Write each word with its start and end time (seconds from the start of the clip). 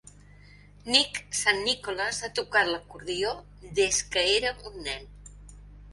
Nick 0.93 1.19
Saint 1.41 1.61
Nicholas 1.67 2.21
ha 2.27 2.31
tocat 2.41 2.71
l'acordió 2.71 3.37
des 3.81 4.03
que 4.17 4.25
era 4.41 4.55
un 4.71 4.85
nen. 4.89 5.11